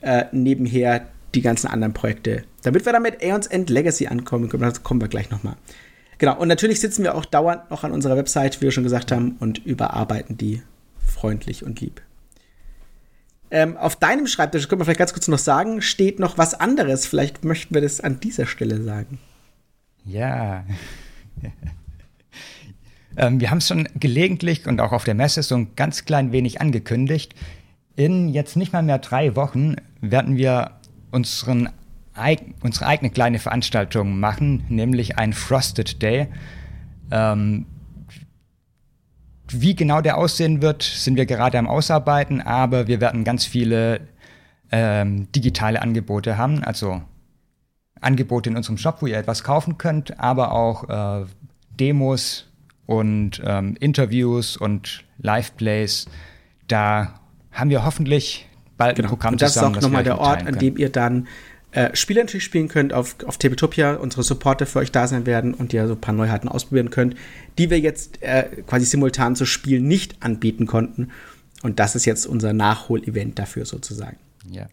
äh, 0.00 0.24
nebenher 0.32 1.06
die 1.34 1.42
ganzen 1.42 1.66
anderen 1.68 1.94
Projekte. 1.94 2.44
Damit 2.62 2.86
wir 2.86 2.92
damit 2.92 3.22
Aeons 3.22 3.46
End 3.46 3.70
Legacy 3.70 4.06
ankommen 4.06 4.48
können, 4.48 4.62
das 4.62 4.82
kommen 4.82 5.00
wir 5.00 5.08
gleich 5.08 5.30
nochmal. 5.30 5.56
Genau, 6.18 6.38
und 6.38 6.48
natürlich 6.48 6.80
sitzen 6.80 7.02
wir 7.02 7.14
auch 7.14 7.24
dauernd 7.24 7.70
noch 7.70 7.84
an 7.84 7.92
unserer 7.92 8.16
Website, 8.16 8.60
wie 8.60 8.66
wir 8.66 8.70
schon 8.70 8.84
gesagt 8.84 9.10
haben, 9.10 9.36
und 9.40 9.58
überarbeiten 9.64 10.36
die 10.36 10.62
freundlich 11.04 11.64
und 11.64 11.80
lieb. 11.80 12.00
Ähm, 13.50 13.76
auf 13.76 13.96
deinem 13.96 14.26
Schreibtisch, 14.26 14.68
können 14.68 14.80
wir 14.80 14.84
vielleicht 14.84 14.98
ganz 14.98 15.12
kurz 15.12 15.28
noch 15.28 15.38
sagen, 15.38 15.82
steht 15.82 16.18
noch 16.18 16.38
was 16.38 16.54
anderes. 16.54 17.06
Vielleicht 17.06 17.44
möchten 17.44 17.74
wir 17.74 17.82
das 17.82 18.00
an 18.00 18.20
dieser 18.20 18.46
Stelle 18.46 18.82
sagen. 18.82 19.18
Ja. 20.04 20.64
ähm, 23.16 23.40
wir 23.40 23.50
haben 23.50 23.58
es 23.58 23.68
schon 23.68 23.88
gelegentlich 23.94 24.66
und 24.66 24.80
auch 24.80 24.92
auf 24.92 25.04
der 25.04 25.14
Messe 25.14 25.42
so 25.42 25.56
ein 25.56 25.68
ganz 25.76 26.04
klein 26.04 26.32
wenig 26.32 26.60
angekündigt. 26.60 27.34
In 27.96 28.28
jetzt 28.28 28.56
nicht 28.56 28.72
mal 28.72 28.82
mehr 28.82 28.98
drei 28.98 29.36
Wochen 29.36 29.76
werden 30.00 30.36
wir 30.36 30.72
unseren, 31.10 31.68
unsere 32.60 32.86
eigene 32.86 33.10
kleine 33.10 33.38
Veranstaltung 33.38 34.18
machen, 34.18 34.64
nämlich 34.68 35.16
ein 35.16 35.32
Frosted 35.32 36.02
Day. 36.02 36.28
Ähm, 37.10 37.66
wie 39.48 39.74
genau 39.74 40.00
der 40.00 40.18
aussehen 40.18 40.62
wird, 40.62 40.82
sind 40.82 41.16
wir 41.16 41.26
gerade 41.26 41.58
am 41.58 41.68
Ausarbeiten, 41.68 42.40
aber 42.40 42.88
wir 42.88 43.00
werden 43.00 43.24
ganz 43.24 43.44
viele 43.44 44.00
ähm, 44.72 45.30
digitale 45.32 45.80
Angebote 45.80 46.36
haben, 46.36 46.64
also 46.64 47.02
Angebote 48.00 48.50
in 48.50 48.56
unserem 48.56 48.78
Shop, 48.78 48.96
wo 49.00 49.06
ihr 49.06 49.18
etwas 49.18 49.44
kaufen 49.44 49.78
könnt, 49.78 50.18
aber 50.18 50.52
auch 50.52 50.88
äh, 50.88 51.26
Demos 51.78 52.46
und 52.86 53.42
ähm, 53.44 53.76
Interviews 53.80 54.56
und 54.56 55.04
Live-Plays. 55.18 56.06
Da 56.68 57.20
haben 57.52 57.70
wir 57.70 57.84
hoffentlich 57.84 58.48
bald 58.76 58.96
genau. 58.96 59.08
ein 59.08 59.10
Programm 59.10 59.34
und 59.34 59.42
das 59.42 59.54
zusammen. 59.54 59.74
Das 59.74 59.82
ist 59.82 59.86
auch 59.86 59.90
nochmal 59.90 60.04
der 60.04 60.18
Ort, 60.18 60.46
an 60.46 60.58
dem 60.58 60.76
ihr 60.76 60.90
dann 60.90 61.26
äh, 61.74 61.94
Spiele 61.96 62.20
natürlich 62.20 62.44
spielen 62.44 62.68
könnt 62.68 62.92
auf, 62.92 63.16
auf 63.26 63.36
Tabletopia, 63.36 63.94
unsere 63.94 64.22
Supporter 64.22 64.64
für 64.64 64.78
euch 64.78 64.92
da 64.92 65.08
sein 65.08 65.26
werden 65.26 65.54
und 65.54 65.72
ihr 65.72 65.86
so 65.88 65.94
ein 65.94 66.00
paar 66.00 66.14
Neuheiten 66.14 66.48
ausprobieren 66.48 66.90
könnt, 66.90 67.16
die 67.58 67.68
wir 67.68 67.80
jetzt 67.80 68.22
äh, 68.22 68.62
quasi 68.66 68.86
simultan 68.86 69.34
zu 69.34 69.44
spielen 69.44 69.88
nicht 69.88 70.22
anbieten 70.22 70.66
konnten. 70.66 71.10
Und 71.62 71.80
das 71.80 71.96
ist 71.96 72.04
jetzt 72.04 72.26
unser 72.26 72.52
Nachholevent 72.52 73.38
dafür 73.38 73.64
sozusagen. 73.64 74.18
Ja. 74.50 74.68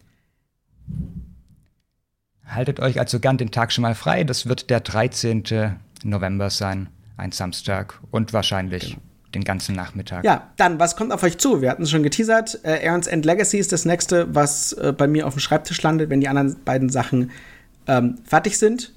Haltet 2.46 2.80
euch 2.80 3.00
also 3.00 3.18
gern 3.18 3.38
den 3.38 3.50
Tag 3.50 3.72
schon 3.72 3.82
mal 3.82 3.94
frei. 3.94 4.22
Das 4.24 4.46
wird 4.46 4.70
der 4.70 4.80
13. 4.80 5.42
November 6.04 6.50
sein, 6.50 6.88
ein 7.22 7.32
Samstag 7.32 7.98
und 8.10 8.32
wahrscheinlich 8.32 8.90
genau 8.90 9.02
den 9.34 9.44
ganzen 9.44 9.74
Nachmittag. 9.74 10.24
Ja, 10.24 10.50
dann, 10.56 10.78
was 10.78 10.96
kommt 10.96 11.12
auf 11.12 11.22
euch 11.22 11.38
zu? 11.38 11.62
Wir 11.62 11.70
hatten 11.70 11.82
es 11.82 11.90
schon 11.90 12.02
geteasert. 12.02 12.60
Äh, 12.64 12.86
Aaron's 12.86 13.06
End 13.06 13.24
Legacy 13.24 13.58
ist 13.58 13.72
das 13.72 13.84
nächste, 13.84 14.34
was 14.34 14.72
äh, 14.74 14.92
bei 14.96 15.06
mir 15.06 15.26
auf 15.26 15.34
dem 15.34 15.40
Schreibtisch 15.40 15.80
landet, 15.82 16.10
wenn 16.10 16.20
die 16.20 16.28
anderen 16.28 16.56
beiden 16.64 16.88
Sachen 16.90 17.30
ähm, 17.86 18.18
fertig 18.24 18.58
sind. 18.58 18.92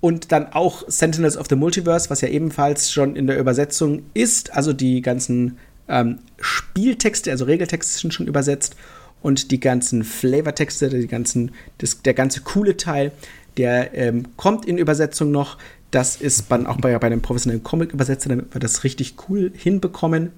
Und 0.00 0.30
dann 0.30 0.52
auch 0.52 0.84
Sentinels 0.86 1.36
of 1.36 1.46
the 1.48 1.56
Multiverse, 1.56 2.08
was 2.08 2.20
ja 2.20 2.28
ebenfalls 2.28 2.92
schon 2.92 3.16
in 3.16 3.26
der 3.26 3.38
Übersetzung 3.38 4.02
ist. 4.14 4.52
Also 4.54 4.72
die 4.72 5.02
ganzen 5.02 5.58
ähm, 5.88 6.20
Spieltexte, 6.38 7.30
also 7.30 7.46
Regeltexte 7.46 7.98
sind 7.98 8.14
schon 8.14 8.26
übersetzt. 8.26 8.76
Und 9.20 9.50
die 9.50 9.58
ganzen 9.58 10.04
Flavortexte, 10.04 10.90
die 10.90 11.08
ganzen, 11.08 11.50
das, 11.78 12.02
der 12.02 12.14
ganze 12.14 12.42
coole 12.42 12.76
Teil, 12.76 13.10
der 13.56 13.92
ähm, 13.94 14.28
kommt 14.36 14.66
in 14.66 14.78
Übersetzung 14.78 15.32
noch. 15.32 15.58
Das 15.90 16.16
ist 16.16 16.50
dann 16.50 16.66
auch 16.66 16.76
bei, 16.78 16.96
bei 16.98 17.06
einem 17.06 17.22
professionellen 17.22 17.62
Comic-Übersetzer, 17.62 18.28
damit 18.28 18.54
wir 18.54 18.60
das 18.60 18.84
richtig 18.84 19.14
cool 19.28 19.52
hinbekommen. 19.54 20.32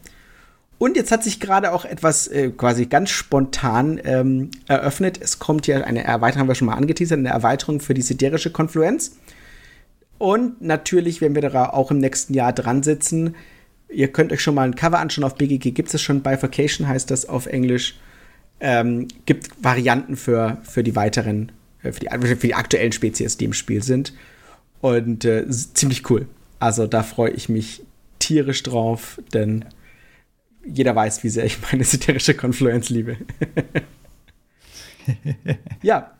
Und 0.79 0.97
jetzt 0.97 1.13
hat 1.13 1.23
sich 1.23 1.41
gerade 1.41 1.73
auch 1.73 1.85
etwas 1.85 2.27
äh, 2.29 2.51
quasi 2.51 2.87
ganz 2.87 3.11
spontan 3.11 4.01
ähm, 4.03 4.51
eröffnet. 4.67 5.21
Es 5.21 5.39
kommt 5.39 5.67
ja 5.67 5.83
eine 5.83 6.05
Erweiterung, 6.05 6.41
haben 6.41 6.49
wir 6.49 6.55
schon 6.55 6.69
mal 6.69 6.77
angeteasert, 6.77 7.19
eine 7.19 7.29
Erweiterung 7.29 7.81
für 7.81 7.93
die 7.93 8.01
siderische 8.01 8.51
Konfluenz. 8.51 9.17
Und 10.17 10.63
natürlich, 10.63 11.21
wenn 11.21 11.35
wir 11.35 11.43
da 11.43 11.69
auch 11.69 11.91
im 11.91 11.99
nächsten 11.99 12.33
Jahr 12.33 12.55
dran 12.55 12.83
sitzen, 12.83 13.35
ihr 13.91 14.09
könnt 14.09 14.33
euch 14.33 14.43
schon 14.43 14.55
mal 14.55 14.63
ein 14.63 14.75
Cover 14.75 14.99
anschauen. 14.99 15.25
Auf 15.25 15.35
BGG 15.35 15.73
gibt 15.73 15.93
es 15.93 16.01
schon 16.01 16.23
Bifurcation, 16.23 16.89
heißt 16.89 17.11
das 17.11 17.29
auf 17.29 17.47
Englisch. 17.47 17.99
Ähm, 18.61 19.09
gibt 19.27 19.51
Varianten 19.63 20.17
für, 20.17 20.59
für 20.63 20.83
die 20.83 20.97
weiteren, 20.97 21.53
äh, 21.83 21.93
für, 21.93 22.01
die, 22.01 22.37
für 22.37 22.47
die 22.47 22.55
aktuellen 22.55 22.93
Spezies, 22.93 23.37
die 23.37 23.47
im 23.47 23.53
Spiel 23.53 23.83
sind. 23.83 24.15
Und 24.81 25.25
äh, 25.25 25.49
ziemlich 25.49 26.09
cool. 26.11 26.27
Also 26.59 26.87
da 26.87 27.03
freue 27.03 27.31
ich 27.31 27.49
mich 27.49 27.83
tierisch 28.19 28.63
drauf, 28.63 29.21
denn 29.33 29.65
jeder 30.65 30.95
weiß, 30.95 31.25
wie 31.25 31.29
sehr 31.29 31.45
ich 31.45 31.59
meine 31.73 31.85
siderische 31.85 32.35
Konfluenz 32.35 32.89
liebe. 32.91 33.17
ja, 35.83 36.13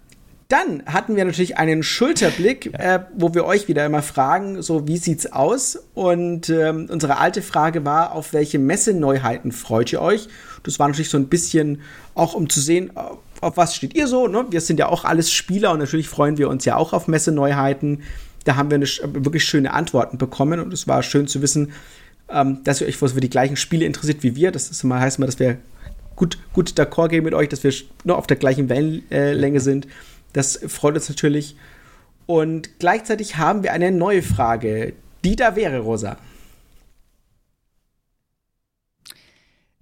dann 0.51 0.83
hatten 0.87 1.15
wir 1.15 1.25
natürlich 1.25 1.59
einen 1.59 1.85
Schulterblick, 1.85 2.73
ja. 2.73 2.97
äh, 2.97 3.05
wo 3.15 3.35
wir 3.35 3.45
euch 3.45 3.69
wieder 3.69 3.87
immer 3.87 4.03
fragen, 4.03 4.63
so 4.63 4.89
wie 4.89 4.97
sieht's 4.97 5.31
aus? 5.31 5.79
Und 5.95 6.51
ähm, 6.51 6.89
unsere 6.91 7.19
alte 7.19 7.41
Frage 7.41 7.85
war, 7.85 8.13
auf 8.13 8.33
welche 8.33 8.59
Messeneuheiten 8.59 9.53
freut 9.53 9.93
ihr 9.93 10.03
euch? 10.03 10.29
Das 10.65 10.81
war 10.81 10.89
natürlich 10.89 11.09
so 11.11 11.19
ein 11.19 11.29
bisschen 11.29 11.83
auch, 12.17 12.35
um 12.35 12.49
zu 12.49 12.61
sehen, 12.61 12.91
auf 12.97 13.57
was 13.57 13.77
steht 13.77 13.95
ihr 13.95 14.09
so? 14.09 14.27
Ne? 14.27 14.47
Wir 14.51 14.61
sind 14.61 14.81
ja 14.81 14.89
auch 14.89 15.05
alles 15.05 15.31
Spieler 15.31 15.71
und 15.71 15.79
natürlich 15.79 16.09
freuen 16.09 16.37
wir 16.37 16.49
uns 16.49 16.65
ja 16.65 16.75
auch 16.75 16.93
auf 16.93 17.07
Messeneuheiten. 17.07 18.03
Da 18.51 18.57
haben 18.57 18.69
wir 18.69 18.75
eine, 18.75 18.87
wirklich 19.25 19.45
schöne 19.45 19.73
Antworten 19.73 20.19
bekommen 20.19 20.59
und 20.59 20.73
es 20.73 20.89
war 20.89 21.05
schön 21.05 21.29
zu 21.29 21.41
wissen, 21.41 21.71
ähm, 22.29 22.65
dass 22.65 22.81
ihr 22.81 22.89
euch 22.89 22.97
für 22.97 23.21
die 23.21 23.31
gleichen 23.31 23.55
Spiele 23.55 23.87
interessiert 23.87 24.25
wie 24.25 24.35
wir. 24.35 24.51
Das 24.51 24.73
ist 24.73 24.83
immer, 24.83 24.99
heißt 24.99 25.19
immer, 25.19 25.27
dass 25.27 25.39
wir 25.39 25.59
gut, 26.17 26.37
gut 26.53 26.71
d'accord 26.71 27.11
gehen 27.11 27.23
mit 27.23 27.33
euch, 27.33 27.49
dass 27.49 27.63
wir 27.63 27.73
nur 28.03 28.19
auf 28.19 28.27
der 28.27 28.37
gleichen 28.37 28.69
Wellenlänge 28.69 29.61
sind. 29.61 29.87
Das 30.33 30.59
freut 30.67 30.97
uns 30.97 31.09
natürlich. 31.09 31.55
Und 32.27 32.81
gleichzeitig 32.81 33.37
haben 33.37 33.63
wir 33.63 33.73
eine 33.73 33.93
neue 33.93 34.23
Frage, 34.25 34.95
die 35.23 35.37
da 35.37 35.55
wäre, 35.55 35.79
Rosa. 35.79 36.17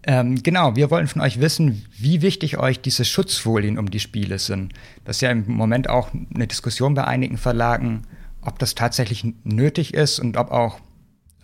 Ähm, 0.02 0.42
genau, 0.42 0.76
wir 0.76 0.90
wollen 0.90 1.06
von 1.06 1.22
euch 1.22 1.40
wissen, 1.40 1.86
wie 1.98 2.20
wichtig 2.20 2.58
euch 2.58 2.82
diese 2.82 3.06
Schutzfolien 3.06 3.78
um 3.78 3.90
die 3.90 3.98
Spiele 3.98 4.38
sind. 4.38 4.74
Das 5.06 5.16
ist 5.16 5.20
ja 5.22 5.30
im 5.30 5.46
Moment 5.46 5.88
auch 5.88 6.10
eine 6.12 6.46
Diskussion 6.46 6.92
bei 6.92 7.04
einigen 7.04 7.38
Verlagen, 7.38 8.02
ob 8.42 8.58
das 8.58 8.74
tatsächlich 8.74 9.24
nötig 9.44 9.94
ist 9.94 10.18
und 10.18 10.36
ob 10.36 10.50
auch 10.50 10.78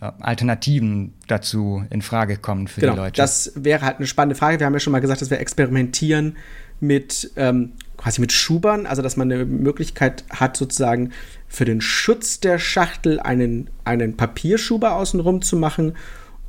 äh, 0.01 0.11
Alternativen 0.19 1.13
dazu 1.27 1.83
in 1.89 2.01
Frage 2.01 2.37
kommen 2.37 2.67
für 2.67 2.81
genau, 2.81 2.93
die 2.93 2.99
Leute. 2.99 3.17
Das 3.17 3.51
wäre 3.55 3.85
halt 3.85 3.97
eine 3.97 4.07
spannende 4.07 4.35
Frage. 4.35 4.59
Wir 4.59 4.65
haben 4.65 4.73
ja 4.73 4.79
schon 4.79 4.91
mal 4.91 4.99
gesagt, 4.99 5.21
dass 5.21 5.29
wir 5.29 5.39
experimentieren 5.39 6.37
mit 6.79 7.31
ähm, 7.35 7.73
quasi 7.97 8.21
mit 8.21 8.31
Schubern, 8.31 8.85
also 8.85 9.01
dass 9.01 9.17
man 9.17 9.31
eine 9.31 9.45
Möglichkeit 9.45 10.25
hat, 10.29 10.57
sozusagen 10.57 11.11
für 11.47 11.65
den 11.65 11.81
Schutz 11.81 12.39
der 12.39 12.59
Schachtel 12.59 13.19
einen, 13.19 13.69
einen 13.85 14.17
Papierschuber 14.17 14.95
außenrum 14.95 15.41
zu 15.41 15.55
machen 15.55 15.93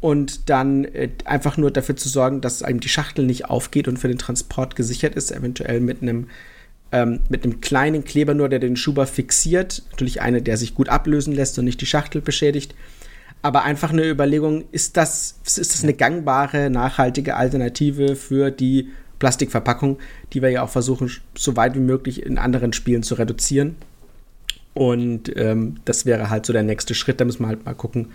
und 0.00 0.50
dann 0.50 0.84
äh, 0.84 1.10
einfach 1.24 1.56
nur 1.56 1.70
dafür 1.70 1.96
zu 1.96 2.08
sorgen, 2.08 2.40
dass 2.40 2.62
einem 2.62 2.80
die 2.80 2.88
Schachtel 2.88 3.24
nicht 3.24 3.48
aufgeht 3.48 3.88
und 3.88 3.98
für 3.98 4.08
den 4.08 4.18
Transport 4.18 4.76
gesichert 4.76 5.14
ist, 5.14 5.30
eventuell 5.30 5.80
mit 5.80 6.02
einem 6.02 6.28
ähm, 6.92 7.20
mit 7.28 7.44
einem 7.44 7.60
kleinen 7.60 8.04
Kleber 8.04 8.34
nur, 8.34 8.48
der 8.48 8.58
den 8.58 8.76
Schuber 8.76 9.06
fixiert. 9.06 9.82
Natürlich 9.90 10.20
eine, 10.20 10.42
der 10.42 10.56
sich 10.56 10.74
gut 10.74 10.88
ablösen 10.88 11.34
lässt 11.34 11.58
und 11.58 11.64
nicht 11.64 11.80
die 11.80 11.86
Schachtel 11.86 12.20
beschädigt. 12.20 12.74
Aber 13.42 13.64
einfach 13.64 13.90
eine 13.90 14.08
Überlegung, 14.08 14.64
ist 14.72 14.96
das, 14.96 15.38
ist 15.44 15.74
das 15.74 15.82
eine 15.82 15.94
gangbare, 15.94 16.70
nachhaltige 16.70 17.36
Alternative 17.36 18.16
für 18.16 18.50
die 18.50 18.90
Plastikverpackung, 19.18 19.98
die 20.32 20.42
wir 20.42 20.50
ja 20.50 20.62
auch 20.62 20.70
versuchen, 20.70 21.10
so 21.36 21.56
weit 21.56 21.74
wie 21.74 21.80
möglich 21.80 22.24
in 22.24 22.38
anderen 22.38 22.72
Spielen 22.72 23.02
zu 23.02 23.14
reduzieren. 23.14 23.76
Und 24.74 25.34
ähm, 25.36 25.80
das 25.86 26.04
wäre 26.04 26.28
halt 26.28 26.44
so 26.44 26.52
der 26.52 26.62
nächste 26.62 26.94
Schritt. 26.94 27.20
Da 27.20 27.24
müssen 27.24 27.42
wir 27.42 27.48
halt 27.48 27.64
mal 27.64 27.74
gucken, 27.74 28.12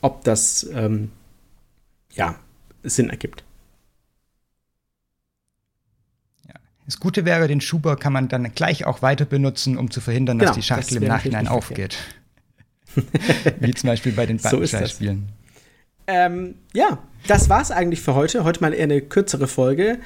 ob 0.00 0.24
das 0.24 0.66
ähm, 0.72 1.10
ja, 2.12 2.36
Sinn 2.82 3.10
ergibt. 3.10 3.44
Ja. 6.48 6.54
Das 6.86 6.98
Gute 6.98 7.24
wäre, 7.24 7.48
den 7.48 7.60
Schuber 7.60 7.96
kann 7.96 8.12
man 8.12 8.28
dann 8.28 8.52
gleich 8.54 8.84
auch 8.84 9.02
weiter 9.02 9.24
benutzen, 9.24 9.78
um 9.78 9.90
zu 9.90 10.00
verhindern, 10.00 10.38
dass 10.38 10.46
genau, 10.46 10.56
die 10.56 10.62
Schachtel 10.62 10.94
das 10.94 11.02
im 11.02 11.08
Nachhinein 11.08 11.48
aufgeht. 11.48 11.96
Wie 13.60 13.72
zum 13.72 13.88
Beispiel 13.88 14.12
bei 14.12 14.26
den 14.26 14.38
Buttonschei-Spielen. 14.38 15.28
So 15.28 15.32
ähm, 16.08 16.56
ja, 16.74 16.98
das 17.26 17.48
war's 17.48 17.70
eigentlich 17.70 18.00
für 18.00 18.14
heute. 18.14 18.44
Heute 18.44 18.60
mal 18.60 18.74
eher 18.74 18.84
eine 18.84 19.00
kürzere 19.00 19.48
Folge. 19.48 19.98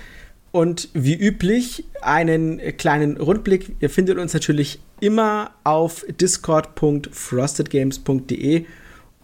Und 0.53 0.91
wie 0.95 1.15
üblich 1.15 1.85
einen 2.01 2.61
kleinen 2.79 3.19
Rundblick. 3.19 3.75
Ihr 3.81 3.91
findet 3.91 4.19
uns 4.19 4.33
natürlich 4.33 4.79
immer 5.01 5.51
auf 5.65 6.07
discord.frostedgames.de 6.09 8.65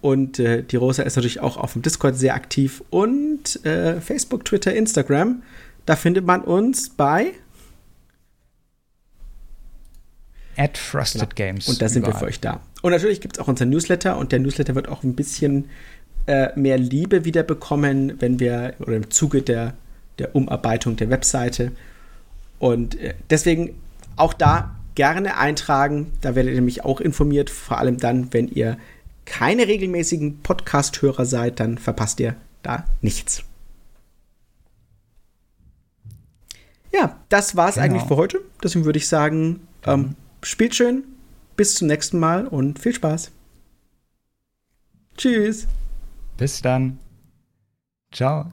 und 0.02 0.38
äh, 0.40 0.62
die 0.62 0.76
Rosa 0.76 1.04
ist 1.04 1.16
natürlich 1.16 1.40
auch 1.40 1.56
auf 1.56 1.72
dem 1.74 1.82
Discord 1.82 2.16
sehr 2.16 2.34
aktiv 2.34 2.82
und 2.90 3.64
äh, 3.64 4.00
Facebook, 4.00 4.44
Twitter, 4.44 4.74
Instagram. 4.74 5.42
Da 5.86 5.96
findet 5.96 6.24
man 6.24 6.42
uns 6.42 6.90
bei 6.90 7.32
at 10.56 10.76
Frosted 10.76 11.20
genau. 11.20 11.34
Games. 11.34 11.68
Und 11.68 11.80
da 11.80 11.88
sind 11.88 12.02
überall. 12.02 12.14
wir 12.14 12.18
für 12.20 12.26
euch 12.26 12.40
da. 12.40 12.60
Und 12.82 12.92
natürlich 12.92 13.20
gibt 13.20 13.36
es 13.36 13.42
auch 13.42 13.48
unseren 13.48 13.70
Newsletter 13.70 14.16
und 14.18 14.32
der 14.32 14.38
Newsletter 14.38 14.74
wird 14.74 14.88
auch 14.88 15.02
ein 15.02 15.14
bisschen 15.14 15.70
äh, 16.26 16.48
mehr 16.58 16.78
Liebe 16.78 17.24
wieder 17.24 17.42
bekommen, 17.42 18.20
wenn 18.20 18.38
wir 18.38 18.74
oder 18.80 18.96
im 18.96 19.10
Zuge 19.10 19.42
der, 19.42 19.74
der 20.18 20.34
Umarbeitung 20.34 20.96
der 20.96 21.10
Webseite. 21.10 21.72
Und 22.58 22.98
äh, 23.00 23.14
deswegen 23.30 23.74
auch 24.16 24.34
da 24.34 24.76
gerne 24.94 25.36
eintragen. 25.36 26.12
Da 26.20 26.34
werdet 26.34 26.52
ihr 26.52 26.56
nämlich 26.56 26.84
auch 26.84 27.00
informiert, 27.00 27.50
vor 27.50 27.78
allem 27.78 27.98
dann, 27.98 28.32
wenn 28.32 28.48
ihr 28.48 28.76
keine 29.24 29.66
regelmäßigen 29.66 30.42
Podcast-Hörer 30.42 31.24
seid, 31.24 31.60
dann 31.60 31.78
verpasst 31.78 32.20
ihr 32.20 32.34
da 32.62 32.84
nichts. 33.00 33.44
Ja, 36.92 37.18
das 37.28 37.56
war's 37.56 37.74
genau. 37.74 37.86
eigentlich 37.86 38.02
für 38.04 38.16
heute. 38.16 38.40
Deswegen 38.62 38.84
würde 38.84 38.98
ich 38.98 39.08
sagen, 39.08 39.66
ähm, 39.84 40.14
spielt 40.42 40.74
schön, 40.74 41.04
bis 41.56 41.74
zum 41.76 41.88
nächsten 41.88 42.18
Mal 42.18 42.46
und 42.46 42.78
viel 42.78 42.94
Spaß. 42.94 43.30
Tschüss. 45.16 45.66
Bis 46.36 46.60
dann. 46.62 46.98
Ciao. 48.12 48.52